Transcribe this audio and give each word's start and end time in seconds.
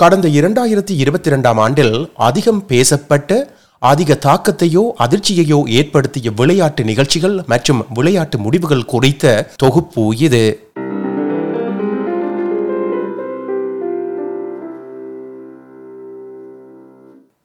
கடந்த 0.00 0.28
இரண்டாயிரத்தி 0.28 0.94
இருபத்தி 1.02 1.28
இரண்டாம் 1.28 1.58
ஆண்டில் 1.58 2.12
அதிகம் 2.14 2.66
பேசப்பட்ட 2.66 3.50
அதிக 3.78 4.18
தாக்கத்தையோ 4.26 4.82
அதிர்ச்சியையோ 4.98 5.58
ஏற்படுத்திய 5.68 6.30
விளையாட்டு 6.36 6.84
நிகழ்ச்சிகள் 6.84 7.42
மற்றும் 7.46 7.84
விளையாட்டு 7.94 8.38
முடிவுகள் 8.38 8.84
குறித்த 8.84 9.34
தொகுப்பு 9.56 10.16
இது. 10.16 10.42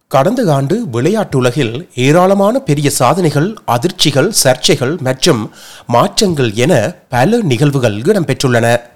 கடந்த 0.07 0.53
ஆண்டு 0.53 0.75
விளையாட்டுலகில் 0.93 1.89
ஏராளமான 1.95 2.59
பெரிய 2.59 2.89
சாதனைகள் 2.89 3.55
அதிர்ச்சிகள் 3.67 4.31
சர்ச்சைகள் 4.43 4.97
மற்றும் 5.01 5.51
மாற்றங்கள் 5.87 6.53
என 6.53 6.95
பல 7.09 7.37
நிகழ்வுகள் 7.41 8.01
இடம்பெற்றுள்ளன. 8.01 8.93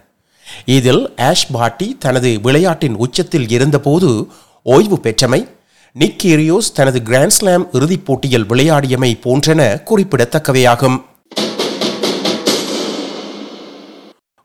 இதில் 0.65 1.15
ஆஷ் 1.15 1.51
பாட்டி 1.51 1.95
தனது 1.99 2.39
விளையாட்டின் 2.41 2.95
உச்சத்தில் 2.95 3.49
இருந்தபோது 3.49 4.27
ஓய்வு 4.63 4.99
பெற்றமை 4.99 5.47
நிக் 5.93 6.19
கேரியோஸ் 6.23 6.71
தனது 6.73 7.01
கிராண்ட்ஸ்லாம் 7.05 7.67
இறுதிப் 7.71 8.05
போட்டியில் 8.05 8.45
விளையாடியமை 8.45 9.19
போன்றன 9.21 9.81
குறிப்பிடத்தக்கவையாகும். 9.85 11.01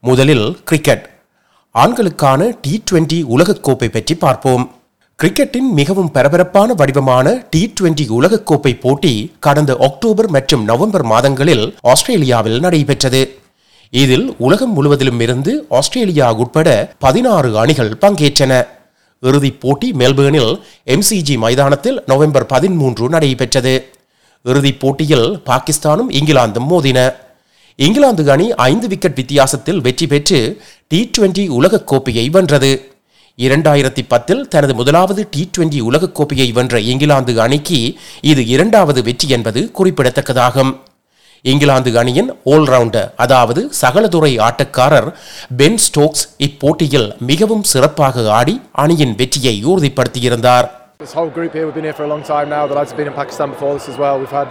முதலில் 0.01 0.59
கிரிக்கெட். 0.65 1.11
ஆண்களுக்கான 1.75 2.59
டி 2.61 2.83
டுவெண்டி 2.91 3.25
உலகக்கோப்பை 3.25 3.89
பற்றி 3.89 4.15
பார்ப்போம். 4.15 4.73
கிரிக்கெட்டின் 5.23 5.73
மிகவும் 5.73 6.11
பரபரப்பான 6.11 6.75
வடிவமான 6.75 7.47
டி 7.51 7.73
டுவெண்டி 7.81 8.09
உலகக்கோப்பை 8.09 8.81
போட்டி 8.81 9.33
கடந்த 9.41 9.77
அக்டோபர் 9.81 10.31
மற்றும் 10.31 10.65
நவம்பர் 10.65 11.03
மாதங்களில் 11.03 11.75
ஆஸ்திரேலியாவில் 11.81 12.61
நடைபெற்றது. 12.61 13.39
இதில் 14.03 14.35
உலகம் 14.39 14.73
முழுவதிலும் 14.73 15.21
இருந்து 15.21 15.53
ஆஸ்திரேலியா 15.69 16.29
உட்பட 16.43 16.69
பதினாறு 16.99 17.59
அணிகள் 17.59 17.93
பங்கேற்றன. 18.01 18.53
இறுதிப் 19.21 19.61
போட்டி 19.61 19.89
மெல்பேர்னில் 19.91 20.55
எம்சிஜி 20.95 21.37
மைதானத்தில் 21.39 21.99
நவம்பர் 22.07 22.47
பதிமூன்று 22.47 23.09
நடைபெற்றது. 23.09 23.75
இறுதிப் 24.43 24.81
போட்டியில் 24.81 25.29
பாகிஸ்தானும் 25.51 26.11
இங்கிலாந்தும் 26.19 26.67
மோதின. 26.71 26.99
இங்கிலாந்து 27.77 28.31
அணி 28.31 28.47
ஐந்து 28.71 28.89
விக்கெட் 28.89 29.15
வித்தியாசத்தில் 29.15 29.81
வெற்றி 29.81 30.07
பெற்று 30.07 30.41
டி 30.87 31.11
டுவெண்டி 31.13 31.45
உலகக்கோப்பையை 31.59 32.31
வென்றது. 32.31 32.73
இரண்டாயிரத்தி 33.39 34.03
பத்தில் 34.09 34.49
தனது 34.49 34.75
முதலாவது 34.75 35.29
டி 35.31 35.51
டுவெண்டி 35.53 35.81
உலகக்கோப்பையை 35.91 36.53
வென்ற 36.53 36.81
இங்கிலாந்து 36.81 37.41
அணிக்கு 37.41 37.81
இது 38.21 38.47
இரண்டாவது 38.47 39.03
வெற்றி 39.03 39.29
என்பது 39.29 39.71
குறிப்பிடத்தக்கதாகும். 39.79 40.75
இங்கிலாந்து 41.52 41.92
அணியின் 42.02 42.30
ஆல்ரவுண்டர் 42.54 43.08
அதாவது 43.24 43.62
சகலதுறை 43.82 44.32
ஆட்டக்காரர் 44.48 45.08
பென் 45.62 45.80
ஸ்டோக்ஸ் 45.86 46.26
இப்போட்டியில் 46.48 47.10
மிகவும் 47.30 47.64
சிறப்பாக 47.72 48.26
ஆடி 48.40 48.56
அணியின் 48.86 49.16
வெற்றியை 49.22 49.56
உறுதிப்படுத்தியிருந்தார் 49.72 50.68
This 51.02 51.14
whole 51.18 51.30
group 51.36 51.54
here, 51.56 51.66
we've 51.66 51.76
been 51.76 51.86
here 51.86 51.94
for 51.94 52.04
a 52.04 52.12
long 52.14 52.24
time 52.30 52.48
now. 52.50 52.64
The 52.68 52.76
lads 52.78 52.90
have 52.92 52.98
been 52.98 53.08
in 53.08 53.16
Pakistan 53.20 53.50
before 53.52 53.70
this 53.76 53.86
as 53.88 53.98
well. 53.98 54.16
We've 54.22 54.34
had, 54.40 54.50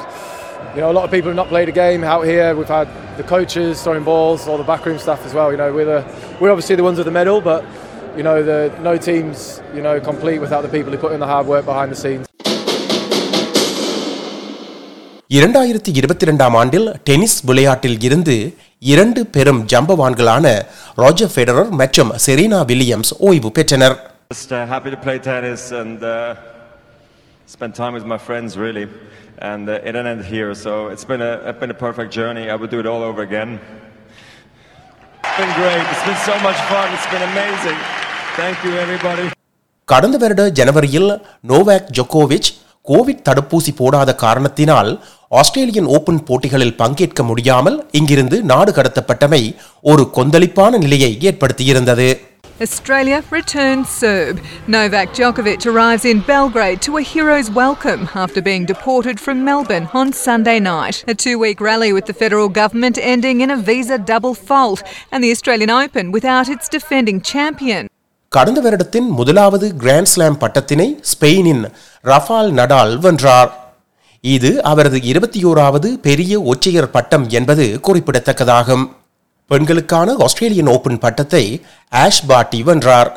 you 0.74 0.80
know, 0.82 0.90
a 0.92 0.96
lot 0.98 1.04
of 1.04 1.10
people 1.14 1.28
who've 1.28 1.40
not 1.40 1.50
played 1.54 1.68
a 1.68 1.76
game 1.78 2.02
out 2.12 2.24
here. 2.24 2.46
We've 2.58 2.72
had 2.76 2.88
the 3.18 3.26
coaches 3.34 3.82
throwing 3.82 4.06
balls, 4.06 4.48
all 4.48 4.56
the 4.56 4.68
backroom 4.70 4.98
staff 4.98 5.20
as 5.28 5.34
well. 5.34 5.50
You 5.54 5.60
know, 5.62 5.68
we're 5.70 5.90
the, 5.90 6.00
we're 6.40 6.52
obviously 6.54 6.76
the 6.76 6.86
ones 6.88 6.96
with 6.96 7.08
the 7.10 7.16
medal, 7.20 7.38
but 7.42 7.60
you 8.18 8.24
know, 8.28 8.38
the 8.42 8.58
no 8.82 8.94
teams, 9.08 9.36
you 9.76 9.82
know, 9.82 9.94
complete 10.02 10.40
without 10.46 10.62
the 10.62 10.72
people 10.76 10.90
who 10.90 10.98
put 10.98 11.12
in 11.12 11.20
the 11.20 11.30
hard 11.34 11.46
work 11.46 11.66
behind 11.66 11.90
the 11.94 12.00
scenes. 12.04 12.24
இரண்டாயிரத்தி 15.37 15.91
இருபத்தி 15.99 16.25
இரண்டாம் 16.27 16.55
ஆண்டில் 16.61 16.87
tennis 17.07 17.37
விளையாட்டில் 17.49 17.99
இருந்து 18.07 18.35
இரண்டு 18.93 19.21
பெரும் 19.35 19.61
ஜம்பவான்களான 19.71 20.45
Roger 21.03 21.31
Federer 21.33 21.71
மற்றும் 21.81 22.11
செரீனா 22.25 22.61
வில்லியம்ஸ் 22.71 23.13
ஓய்வு 23.29 23.51
பெற்றனர் 23.59 23.95
Just 24.31 24.51
uh, 24.51 24.59
happy 24.65 24.89
to 24.89 24.97
play 24.97 25.15
tennis 25.27 25.63
and 25.79 25.99
uh, 26.03 26.13
spend 27.47 27.73
time 27.75 27.93
with 27.97 28.05
my 28.05 28.17
friends, 28.27 28.51
really. 28.57 28.85
And 29.49 29.65
uh, 29.67 29.75
it 29.79 29.91
didn't 29.91 30.09
end 30.13 30.23
here, 30.25 30.51
so 30.55 30.71
it's 30.93 31.05
been 31.05 31.23
a 31.23 31.33
it's 31.43 31.59
been 31.59 31.73
a 31.75 31.79
perfect 31.83 32.11
journey. 32.11 32.45
I 32.47 32.57
would 32.59 32.71
do 32.71 32.79
it 32.79 32.87
all 32.87 33.03
over 33.09 33.21
again. 33.23 33.51
It's 35.23 35.35
been 35.37 35.53
great. 35.55 35.83
It's 35.93 36.05
been 36.09 36.21
so 36.23 36.35
much 36.39 36.59
fun. 36.71 36.87
It's 36.95 37.07
been 37.07 37.25
amazing. 37.27 37.79
Thank 38.39 38.57
you, 38.67 38.73
everybody. 38.85 39.25
கடந்த 39.87 40.17
வருட 40.17 40.43
ஜனவரியில் 40.57 41.09
Novak 41.43 41.89
ஜொக்கோவிச் 41.97 42.49
Covid 42.87 43.25
தடுப்பூசி 43.27 43.71
போடாத 43.75 44.15
காரணத்தினால் 44.23 44.91
Australian 45.41 45.87
open 45.97 46.21
போட்டிகளில் 46.23 46.77
பங்கேற்க 46.81 47.23
முடியாமல் 47.23 47.77
இங்கிருந்து 47.91 48.37
நாடு 48.51 48.71
கடத்தப்பட்டமை 48.71 49.41
ஒரு 49.91 50.05
கொந்தளிப்பான 50.17 50.79
நிலையை 50.85 51.11
ஏற்படுத்தியிருந்தது 51.29 52.07
Australia 52.59 53.17
returns 53.31 53.87
Serb. 54.01 54.35
Novak 54.67 55.07
Djokovic 55.17 55.65
arrives 55.65 56.05
in 56.05 56.19
Belgrade 56.21 56.81
to 56.81 56.91
a 56.97 57.03
hero's 57.03 57.49
welcome 57.51 58.03
after 58.15 58.41
being 58.41 58.65
deported 58.65 59.19
from 59.19 59.43
Melbourne 59.43 59.87
on 59.93 60.13
Sunday 60.25 60.59
night. 60.59 60.97
A 61.07 61.15
two 61.15 61.35
week 61.39 61.59
rally 61.59 61.91
with 61.97 62.05
the 62.05 62.13
federal 62.13 62.49
government 62.61 62.99
ending 63.13 63.41
in 63.41 63.51
a 63.51 63.59
visa 63.71 63.97
double 64.13 64.35
fault, 64.49 64.81
and 65.11 65.21
the 65.23 65.31
Australian 65.31 65.71
Open 65.71 66.11
without 66.11 66.47
its 66.47 66.69
defending 66.69 67.19
champion. 67.33 67.83
கடந்த 68.35 68.59
வருடத்தின் 68.65 69.09
முதலாவது 69.17 69.65
grand 69.81 70.09
slam 70.11 70.37
பட்டத்தினை 70.41 70.85
ஸ்பெயினின் 71.09 71.63
Rafael 72.11 72.51
Nadal 72.59 72.93
வென்றார். 73.03 73.51
இது 74.23 74.51
அவரது 74.69 74.99
இருபத்தி 75.11 75.39
ஓராவது 75.49 75.89
பெரிய 76.07 76.41
ஒற்றையர் 76.51 76.89
பட்டம் 76.95 77.25
என்பது 77.39 77.65
குறிப்பிடத்தக்கதாகும். 77.87 78.85
பெண்களுக்கான 79.51 80.15
ஆஸ்திரேலியன் 80.25 80.71
ஓபன் 80.75 80.99
பட்டத்தை 81.03 81.43
ஆஷ் 82.03 82.23
பாட்டி 82.29 82.61
வென்றார். 82.69 83.11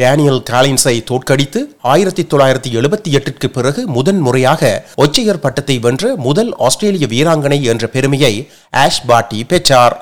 டேனியல் 0.00 0.42
காலின்ஸை 0.50 0.96
தோற்கடித்து 1.10 1.62
ஆயிரத்தி 1.92 2.24
தொள்ளாயிரத்தி 2.32 2.72
எழுபத்தி 2.80 3.12
எட்டிற்கு 3.18 3.50
பிறகு 3.56 3.82
முதன் 3.96 4.20
முறையாக 4.26 4.72
ஒற்றையர் 5.04 5.44
பட்டத்தை 5.44 5.78
வென்ற 5.86 6.16
முதல் 6.26 6.52
ஆஸ்திரேலிய 6.68 7.08
வீராங்கனை 7.14 7.60
என்ற 7.72 7.86
பெருமையை 7.96 8.34
ஆஷ் 8.84 9.06
பாட்டி 9.06 9.40
பெற்றார். 9.52 9.96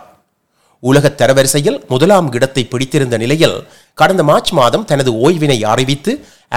உலக 0.83 1.09
தரவரிசையில் 1.19 1.77
முதலாம் 1.91 2.27
இடத்தை 2.37 2.63
பிடித்திருந்த 2.65 3.17
நிலையில் 3.23 3.55
கடந்த 3.99 4.23
மார்ச் 4.23 4.53
மாதம் 4.53 4.85
தனது 4.85 5.11
ஓய்வினை 5.27 5.59
அறிவித்து 5.73 6.13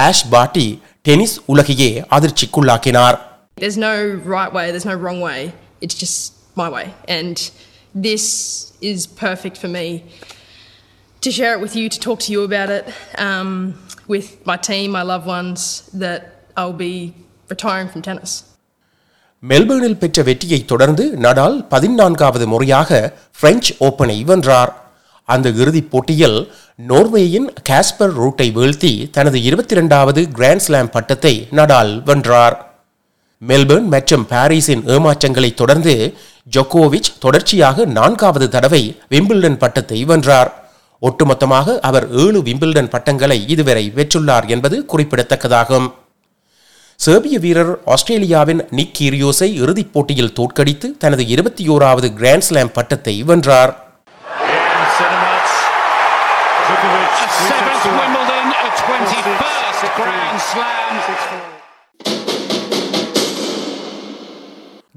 ஆஷ் 0.05 0.25
பாட்டி 0.29 0.67
டென்னிஸ் 1.05 1.37
உலகையே 1.53 1.91
அதிர்ச்சிக்குள்ளாக்கினார் 2.17 3.17
There's 3.57 3.79
no 3.83 3.95
right 4.33 4.51
way, 4.53 4.65
there's 4.71 4.85
no 4.85 4.97
wrong 5.03 5.19
way. 5.21 5.39
It's 5.81 5.95
just 5.95 6.17
my 6.55 6.67
way. 6.69 6.83
And 7.17 7.37
this 8.07 8.25
is 8.91 8.99
perfect 9.19 9.55
for 9.57 9.69
me 9.69 9.85
to 11.21 11.29
share 11.31 11.53
it 11.55 11.61
with 11.61 11.75
you, 11.75 11.85
to 11.89 11.99
talk 11.99 12.19
to 12.19 12.31
you 12.31 12.41
about 12.43 12.69
it, 12.69 12.85
um, 13.19 13.49
with 14.07 14.27
my 14.45 14.57
team, 14.69 14.91
my 14.91 15.03
loved 15.03 15.27
ones, 15.29 15.61
that 15.95 16.21
I'll 16.57 16.79
be 16.81 16.93
retiring 17.49 17.89
from 17.93 18.01
tennis. 18.01 18.33
மெல்பேர்னில் 19.43 19.97
பெற்ற 19.97 20.21
வெற்றியை 20.23 20.59
தொடர்ந்து 20.65 21.03
Nadal 21.17 21.57
பதினான்காவது 21.67 22.45
முறையாக 22.47 22.89
French 23.39 23.73
ஓபனை 23.79 24.17
வென்றார் 24.23 24.71
அந்த 25.33 25.49
இறுதிப் 25.49 25.91
போட்டியில் 25.91 26.51
நோர்வேயின் 26.75 27.53
Casper 27.69 28.13
ரூட்டை 28.19 28.47
வீழ்த்தி 28.57 29.09
தனது 29.09 29.41
இருபத்தி 29.41 29.73
இரண்டாவது 29.75 30.21
கிராண்ட் 30.31 30.59
ஸ்லாம் 30.59 30.89
பட்டத்தை 30.89 31.47
நடால் 31.51 32.03
வென்றார். 32.03 32.55
மெல்பர்ன் 33.47 33.87
மற்றும் 33.93 34.25
பாரிஸின் 34.29 34.83
ஏமாற்றங்களை 34.85 35.53
தொடர்ந்து 35.53 36.13
ஜொக்கோவிச் 36.55 37.09
தொடர்ச்சியாக 37.19 37.85
நான்காவது 37.85 38.49
தடவை 38.49 38.97
விம்பிள்டன் 39.09 39.57
பட்டத்தை 39.57 40.03
வென்றார். 40.03 40.51
ஒட்டுமொத்தமாக 41.01 41.79
அவர் 41.79 42.11
ஏழு 42.11 42.39
விம்பிள்டன் 42.39 42.89
பட்டங்களை 42.89 43.47
இதுவரை 43.47 43.91
வெற்றுள்ளார் 43.95 44.47
என்பது 44.47 44.85
குறிப்பிடத்தக்கதாகும். 44.93 45.87
சேர்பிய 46.95 47.39
வீரர் 47.39 47.73
ஆஸ்திரேலியாவின் 47.85 48.61
நிக் 48.71 48.95
கீரியோஸை 48.99 49.49
இறுதிப் 49.63 49.93
போட்டியில் 49.93 50.33
தோற்கடித்து 50.33 50.97
தனது 50.97 51.27
இருபத்தி 51.27 51.67
ஓராவது 51.67 52.13
கிராண்ட் 52.13 52.41
ஸ்லாம் 52.41 52.71
பட்டத்தை 52.71 53.23
வென்றார். 53.23 53.86
A 57.27 57.33
seventh 57.41 57.85
Wimbledon, 57.91 58.45
a 58.57 58.69
21st 58.81 59.83
Grand 59.97 60.39
Slam. 60.43 60.93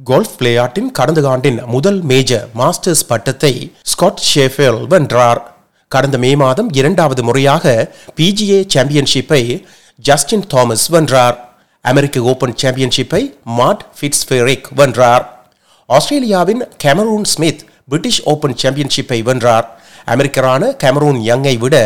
Golf 0.01 0.35
விளையாட்டின் 0.39 0.91
கடந்த 0.93 1.21
ஆண்டின் 1.31 1.59
முதல் 1.73 1.99
மேஜர் 2.11 2.45
மாஸ்டர்ஸ் 2.55 3.05
பட்டத்தை 3.11 3.53
ஸ்காட் 3.85 4.23
ஷேஃபேல் 4.29 4.81
வென்றார் 4.93 5.41
கடந்த 5.93 6.19
மே 6.19 6.31
மாதம் 6.43 6.71
இரண்டாவது 6.75 7.25
முறையாக 7.29 7.65
பிஜிஏ 8.19 8.61
சாம்பியன்ஷிப்பை 8.75 9.43
ஜஸ்டின் 10.05 10.47
தாமஸ் 10.55 10.87
வென்றார் 10.95 11.37
அமெரிக்க 11.85 12.23
ஓபன் 12.33 12.57
சாம்பியன்ஷிப்பை 12.63 13.23
மாட் 13.59 13.85
ஃபிட்ஸ்ஃபெரிக் 13.99 14.71
வென்றார் 14.81 15.27
ஆஸ்திரேலியாவின் 15.89 16.65
கேமரூன் 16.85 17.29
ஸ்மித் 17.35 17.63
பிரிட்டிஷ் 17.89 18.23
ஓபன் 18.33 18.59
சாம்பியன்ஷிப்பை 18.63 19.21
வென்றார் 19.29 19.69
அமெரிக்கரான 20.07 20.73
கேமரூன் 20.83 21.21
யங்கை 21.23 21.55
விட 21.59 21.77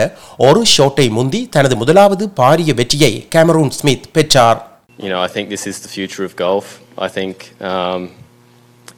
ஒரு 0.41 0.63
ஷோட்டை 0.75 1.09
முந்தி 1.11 1.49
தனது 1.49 1.77
முதலாவது 1.77 2.27
பாரிய 2.37 2.75
வெற்றியை 2.75 3.13
கேமரூன் 3.35 3.75
ஸ்மித் 3.79 4.09
பெற்றார் 4.13 4.61
You 4.99 5.09
know, 5.09 5.21
I 5.21 5.29
think 5.29 5.47
this 5.49 5.65
is 5.67 5.77
the 5.81 5.89
future 5.89 6.25
of 6.25 6.33
golf. 6.39 6.67
I 6.99 7.09
think 7.09 7.37
um, 7.63 8.03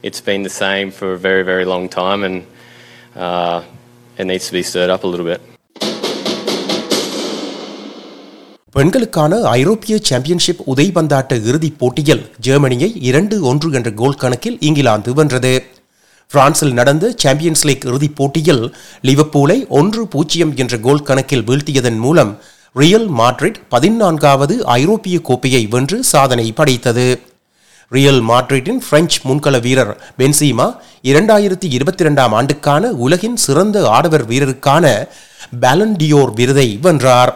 it's 0.02 0.20
been 0.20 0.42
the 0.42 0.54
same 0.56 0.90
for 0.90 1.08
a 1.12 1.18
very, 1.18 1.42
very 1.42 1.64
long 1.64 1.88
time, 1.90 2.22
and 2.22 2.38
uh, 3.16 3.58
it 4.16 4.26
needs 4.26 4.46
to 4.46 4.52
be 4.52 4.62
stirred 4.62 4.90
up 4.90 5.04
a 5.04 5.12
little 5.12 5.26
bit. 5.26 5.40
பெண்களுக்கான 8.74 9.40
ஐரோப்பிய 9.50 9.96
championship 10.02 10.62
உதைபந்தாட்ட 10.72 11.34
இறுதிப் 11.48 11.78
போட்டியில் 11.78 12.24
ஜெர்மனியை 12.40 12.90
இரண்டு 13.02 13.36
ஒன்று 13.42 13.70
என்ற 13.72 13.90
கோல் 13.92 14.14
கணக்கில் 14.14 14.58
இங்கிலாந்து 14.60 15.12
வென்றது 15.12 15.52
பிரான்சில் 16.30 16.72
நடந்த 16.72 17.14
சாம்பியன்ஸ் 17.16 17.64
லீக் 17.66 17.84
இறுதிப் 17.84 18.16
போட்டியில் 18.16 18.74
லிவர்பூலை 19.02 19.68
ஒன்று 19.68 20.06
பூஜ்ஜியம் 20.06 20.56
என்ற 20.56 20.78
கோல் 20.78 21.02
கணக்கில் 21.02 21.42
வீழ்த்தியதன் 21.42 21.98
மூலம் 21.98 22.38
ரியல் 22.72 23.10
மாட்ரிட் 23.10 23.54
பதினான்காவது 23.68 24.64
ஐரோப்பிய 24.64 25.20
கோப்பையை 25.20 25.66
வென்று 25.66 26.04
சாதனை 26.04 26.52
படைத்தது. 26.52 27.20
ரியல் 27.88 28.22
மாட்ரிட்டின் 28.22 28.80
பிரெஞ்சு 28.88 29.18
முன்கள 29.28 29.60
வீரர் 29.60 29.92
பென்சீமா 30.18 30.76
இரண்டாயிரத்தி 31.02 31.68
இருபத்தி 31.68 32.02
இரண்டாம் 32.02 32.32
ஆண்டுக்கான 32.32 32.90
உலகின் 32.90 33.36
சிறந்த 33.36 33.88
ஆடவர் 33.88 34.28
வீரருக்கான 34.28 35.08
பேலண்டியோர் 35.60 36.32
விருதை 36.34 36.78
வென்றார். 36.82 37.32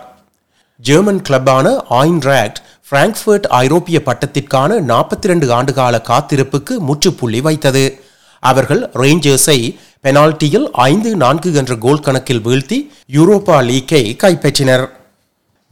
ஜெர்மன் 0.77 1.23
கிளப்பான 1.29 1.67
ஆயின்ராக்ட் 1.91 2.61
பிராங்க்ஃபர்ட் 2.91 3.47
ஐரோப்பிய 3.47 4.03
பட்டத்திற்கான 4.05 4.81
நாற்பத்தி 4.93 5.27
ரெண்டு 5.33 5.49
ஆண்டுகால 5.57 6.03
காத்திருப்புக்கு 6.11 6.77
முற்றுப்புள்ளி 6.79 7.41
வைத்தது. 7.41 8.05
அவர்கள் 8.41 8.91
ரேஞ்சர்ஸை 8.95 9.77
பெனால்டியில் 10.01 10.71
ஐந்து 10.73 11.17
நான்கு 11.17 11.55
என்ற 11.55 11.77
கோல் 11.77 12.01
கணக்கில் 12.01 12.41
வீழ்த்தி 12.41 12.79
யூரோப்பா 13.13 13.57
லீக்கை 13.65 14.17
கைப்பற்றினர். 14.17 14.87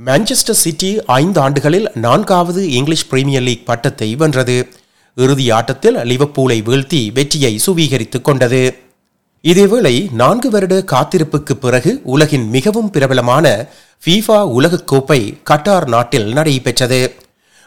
மான்செஸ்டர் 0.06 0.62
சிட்டி 0.65 1.05
ஐந்து 1.06 1.41
ஆண்டுகளில் 1.41 1.91
நான்காவது 1.94 2.70
இங்கிலீஷ் 2.70 3.09
பிரீமியர் 3.09 3.43
லீக் 3.43 3.67
பட்டத்தை 3.67 4.15
வென்றது. 4.15 4.69
இறுதி 5.15 5.50
ஆட்டத்தில் 5.50 5.97
லிவர்பூலை 5.97 6.59
வீழ்த்தி 6.62 7.12
வெற்றியை 7.12 7.61
சுவீகரித்துக் 7.67 8.25
கொண்டது. 8.25 8.79
இதேவேளை 9.43 10.12
நான்கு 10.12 10.50
வருட 10.50 10.85
காத்திருப்புக்கு 10.93 11.53
பிறகு 11.53 12.00
உலகின் 12.05 12.49
மிகவும் 12.49 12.91
பிரபலமான 12.91 13.67
ஃபீஃபா 14.05 14.38
உலகக்கோப்பை 14.59 15.43
கட்டார் 15.43 15.88
நாட்டில் 15.88 16.32
நடைபெற்றது. 16.32 17.14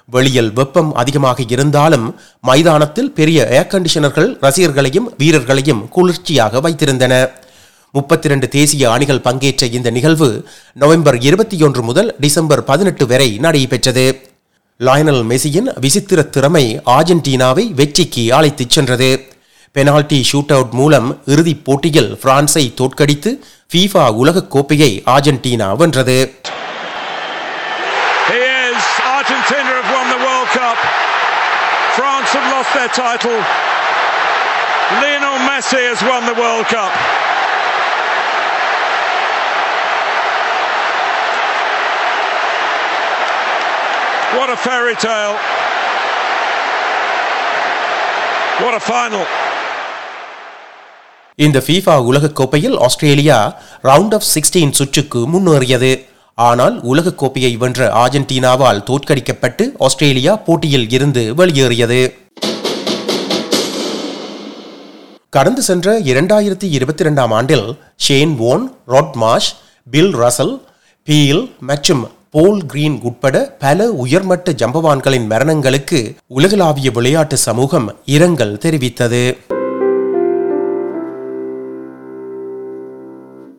வெளியில் 0.05 0.53
வெப்பம் 0.53 0.93
அதிகமாக 0.93 1.43
இருந்தாலும் 1.47 2.15
மைதானத்தில் 2.41 3.11
பெரிய 3.11 3.47
ஏர் 3.51 3.67
கண்டிஷனர்கள் 3.67 4.37
ரசிகர்களையும் 4.41 5.13
வீரர்களையும் 5.17 5.89
குளிர்ச்சியாக 5.89 6.61
வைத்திருந்தன. 6.61 7.29
முப்பத்தி 7.91 8.27
இரண்டு 8.27 8.47
தேசிய 8.47 8.91
அணிகள் 8.91 9.21
பங்கேற்ற 9.21 9.67
இந்த 9.67 9.89
நிகழ்வு 9.89 10.45
நவம்பர் 10.73 11.19
இருபத்தி 11.19 11.63
ஒன்று 11.63 11.81
முதல் 11.81 12.15
டிசம்பர் 12.19 12.63
பதினெட்டு 12.63 13.07
வரை 13.07 13.37
நடைபெற்றது. 13.37 14.29
லயனல் 14.77 15.25
மெஸ்ஸியின் 15.25 15.79
விசித்திர 15.79 16.21
திறமை 16.21 16.81
ஆர்ஜென்டினாவை 16.85 17.73
வெற்றிக்கு 17.73 18.33
அழைத்துச் 18.33 18.69
சென்றது. 18.69 19.19
பெனால்டி 19.71 20.25
ஷூட் 20.31 20.51
அவுட் 20.51 20.71
மூலம் 20.71 21.21
இறுதிப் 21.25 21.65
போட்டியில் 21.65 22.15
பிரான்ஸை 22.15 22.73
தோற்கடித்து 22.73 23.39
ஃபீஃபா 23.73 24.11
உலகக் 24.11 24.51
கோப்பையை 24.51 25.03
ஆர்ஜென்டினா 25.05 25.75
வென்றது. 25.75 26.31
France 31.96 32.30
have 32.32 32.48
lost 32.52 32.72
their 32.76 32.90
title. 33.02 33.38
Lionel 35.00 35.38
Messi 35.48 35.82
has 35.90 36.02
won 36.02 36.26
the 36.26 36.34
World 36.34 36.66
Cup. 36.66 36.92
What 44.34 44.50
a 44.50 44.58
fairy 44.68 44.96
tale. 44.96 45.36
What 48.60 48.74
a 48.74 48.84
final. 48.92 49.26
இந்த 51.34 51.62
ஃபீஃபா 51.66 51.94
உலகக் 52.04 52.34
கோப்பையில் 52.34 52.78
ஆஸ்திரேலியா 52.78 53.60
ரவுண்ட் 53.82 54.14
ஆஃப் 54.14 54.22
சிக்ஸ்டீன் 54.34 54.72
சுற்றுக்கு 54.72 55.28
முன்னேறியது 55.28 55.90
ஆனால் 56.35 56.81
உலகக் 56.81 57.17
கோப்பையை 57.17 57.57
வென்ற 57.57 58.05
ஆர்ஜென்டினாவால் 58.05 58.83
தோற்கடிக்கப்பட்டு 58.83 59.71
ஆஸ்திரேலியா 59.79 60.35
போட்டியில் 60.35 60.89
இருந்து 60.89 61.35
வெளியேறியது. 61.35 62.15
கடந்து 65.29 65.61
சென்ற 65.61 65.99
இரண்டாயிரத்தி 65.99 66.63
இருபத்தி 66.63 67.01
இரண்டாம் 67.03 67.31
ஆண்டில் 67.31 67.77
Shane 67.95 68.39
Warne 68.39 68.71
Rod 68.85 69.15
Marsh 69.21 69.55
Bill 69.91 70.15
Russell 70.15 70.61
Peel 71.03 71.51
மற்றும் 71.59 72.07
போல் 72.29 72.65
கிரீன் 72.65 72.99
உட்பட 73.03 73.55
பல 73.59 73.91
உயர்மட்ட 73.91 74.51
ஜம்பவான்களின் 74.51 75.29
மரணங்களுக்கு 75.29 76.15
உலகளாவிய 76.27 76.91
விளையாட்டு 76.91 77.37
சமூகம் 77.37 77.95
இரங்கல் 78.05 78.57
தெரிவித்தது. 78.57 79.37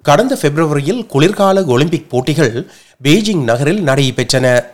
கடந்த 0.02 0.38
பிப்ரவரியில் 0.42 1.06
குளிர்கால 1.06 1.64
ஒலிம்பிக் 1.64 2.10
போட்டிகள் 2.10 2.66
பெய்ஜிங் 3.04 3.42
நகரில் 3.42 3.84
நடைபெற்றன. 3.84 4.64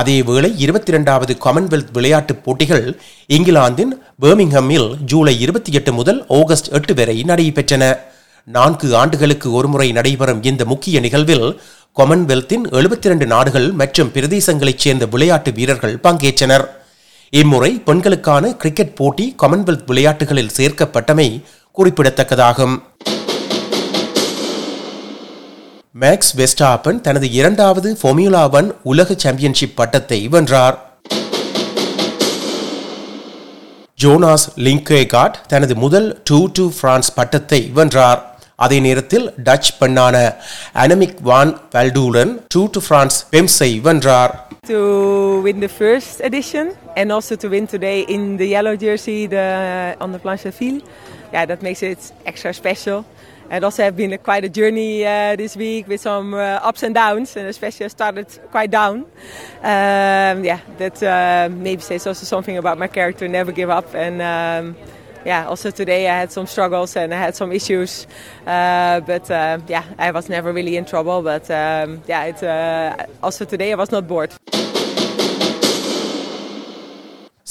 அதேவேளை 0.00 0.54
இருபத்தி 0.56 0.90
இரண்டாவது 0.92 1.36
காமன்வெல்த் 1.44 1.92
விளையாட்டுப் 1.92 2.44
போட்டிகள் 2.44 3.00
இங்கிலாந்தின் 3.26 4.02
பேர்மிங்ஹம்மில் 4.22 4.96
ஜூலை 4.96 5.40
இருபத்தி 5.40 5.72
எட்டு 5.72 5.92
முதல் 5.92 6.24
ஆகஸ்ட் 6.28 6.68
எட்டு 6.68 6.94
வரை 6.94 7.22
நடைபெற்றன. 7.22 7.98
நான்கு 8.44 8.96
ஆண்டுகளுக்கு 8.96 9.52
ஒருமுறை 9.52 9.92
நடைபெறும் 9.92 10.42
இந்த 10.42 10.64
முக்கிய 10.64 11.00
நிகழ்வில் 11.00 11.60
காமன்வெல்த்தின் 11.96 12.64
எழுபத்தி 12.70 13.04
இரண்டு 13.04 13.26
நாடுகள் 13.26 13.72
மற்றும் 13.72 14.10
பிரதேசங்களைச் 14.14 14.84
சேர்ந்த 14.84 15.06
விளையாட்டு 15.06 15.52
வீரர்கள் 15.52 15.98
பங்கேற்றனர். 16.02 16.66
இம்முறை 17.30 17.70
பெண்களுக்கான 17.70 18.56
கிரிக்கெட் 18.56 18.96
போட்டி 18.96 19.34
காமன்வெல்த் 19.42 19.86
விளையாட்டுகளில் 19.86 20.54
சேர்க்கப்பட்டமை 20.56 21.42
குறிப்பிடத்தக்கதாகும். 21.78 22.76
மேக்ஸ் 25.98 26.28
வெஸ்டாப்பன் 26.38 27.00
தனது 27.00 27.30
இரண்டாவது 27.30 27.88
ஃபொமியூலா 28.02 28.42
ஒன் 28.58 28.68
உலக 28.90 29.14
சாம்பியன்ஷிப் 29.16 29.72
பட்டத்தை 29.78 30.18
வென்றார். 30.34 30.76
ஜோனாஸ் 34.02 34.46
லிங்கேகாட் 34.66 35.40
தனது 35.52 35.76
முதல் 35.84 36.08
டூ 36.24 36.38
டூ 36.52 36.70
பிரான்ஸ் 36.80 37.10
பட்டத்தை 37.14 37.60
வென்றார். 37.78 38.20
அதே 38.66 38.78
நேரத்தில் 38.86 39.26
டச் 39.46 39.72
பெண்ணான 39.80 40.16
Annemiek 40.84 41.20
van 41.30 41.52
Vleuten 41.74 42.32
tour 42.54 42.66
de 42.76 42.80
France 42.88 43.18
பெம்ஸை 43.32 43.70
வென்றார். 43.88 44.34
To 44.68 44.80
win 45.44 45.58
the 45.66 45.72
first 45.82 46.16
edition 46.28 46.66
and 46.96 47.10
also 47.16 47.34
to 47.42 47.48
win 47.54 47.66
today 47.76 47.98
in 48.14 48.22
the 48.40 48.48
yellow 48.56 48.76
jersey 48.86 49.20
the, 49.36 49.46
on 50.04 50.12
the 50.12 50.20
Planche 50.24 50.52
Ville. 50.58 50.82
Yeah, 51.32 51.46
that 51.46 51.62
makes 51.62 51.82
it 51.82 52.12
extra 52.26 52.52
special. 52.52 53.04
And 53.50 53.64
also 53.64 53.82
have 53.82 53.96
been 53.96 54.12
a, 54.12 54.18
quite 54.18 54.44
a 54.44 54.48
journey 54.48 55.04
uh, 55.04 55.34
this 55.34 55.56
week 55.56 55.88
with 55.88 56.00
some 56.00 56.34
uh, 56.34 56.60
ups 56.62 56.84
and 56.84 56.94
downs, 56.94 57.36
and 57.36 57.48
especially 57.48 57.86
I 57.86 57.88
started 57.88 58.26
quite 58.52 58.70
down. 58.70 59.06
Um, 59.62 60.44
yeah, 60.44 60.60
that 60.78 61.02
uh, 61.02 61.48
maybe 61.52 61.82
says 61.82 62.06
also 62.06 62.24
something 62.24 62.56
about 62.56 62.78
my 62.78 62.86
character. 62.86 63.26
Never 63.26 63.50
give 63.50 63.68
up, 63.68 63.92
and 63.92 64.22
um, 64.22 64.76
yeah, 65.24 65.46
also 65.48 65.70
today 65.70 66.08
I 66.08 66.20
had 66.20 66.32
some 66.32 66.46
struggles 66.46 66.96
and 66.96 67.12
I 67.12 67.18
had 67.18 67.34
some 67.34 67.52
issues, 67.52 68.06
uh, 68.46 69.00
but 69.00 69.30
uh, 69.30 69.58
yeah, 69.66 69.84
I 69.98 70.12
was 70.12 70.28
never 70.28 70.52
really 70.52 70.76
in 70.76 70.84
trouble. 70.84 71.22
But 71.22 71.50
um, 71.50 72.02
yeah, 72.06 72.24
it, 72.24 72.42
uh, 72.42 73.06
also 73.22 73.44
today 73.44 73.72
I 73.72 73.74
was 73.74 73.90
not 73.90 74.06
bored. 74.06 74.32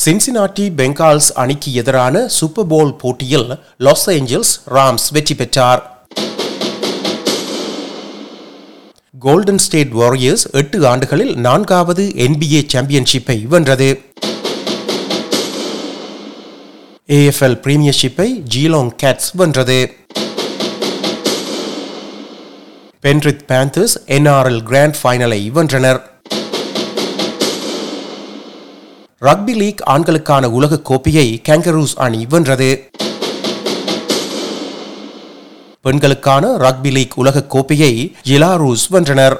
Cincinnati 0.09 0.71
Bengals 0.77 1.31
அணிக்கு 1.35 1.73
எதிரான 1.73 2.27
super 2.27 2.67
போல் 2.67 2.95
போட்டியில் 2.95 3.59
Los 3.77 4.09
Angeles 4.09 4.53
rams 4.69 5.05
வெற்றி 5.11 5.35
பெற்றார். 5.35 6.07
Golden 9.19 9.57
state 9.57 9.91
warriors 9.91 10.51
எட்டு 10.51 10.87
ஆண்டுகளில் 10.87 11.35
நான்காவது 11.35 12.11
NBA 12.15 12.61
சாம்பியன்ஷிப்பை 12.67 13.47
வென்றது. 13.47 14.01
ஏஎஃப்எல் 17.07 17.59
பிரீமியர்ஷிப்பை 17.65 18.43
ஜீலாங் 18.55 18.91
கேட்ஸ் 19.03 19.29
வென்றது. 19.33 19.93
பென்ரித் 23.01 23.45
பேந்தர்ஸ் 23.47 23.97
என்ஆர்எல் 24.07 24.63
கிராண்ட் 24.63 24.95
ஃபைனலை 25.03 25.51
வென்றனர். 25.51 26.01
ரக்பி 29.25 29.55
லீக் 29.55 29.81
ஆண்களுக்கான 29.85 30.49
உலக 30.49 30.79
கோப்பையை 30.79 31.41
கேங்கரூஸ் 31.49 31.95
அணி 31.95 32.25
வென்றது. 32.29 32.89
பெண்களுக்கான 35.81 36.57
ரக்பி 36.57 36.91
லீக் 36.91 37.11
உலக 37.15 37.43
கோப்பையை 37.43 38.15
இலாரூஸ் 38.27 38.85
வென்றனர். 38.91 39.37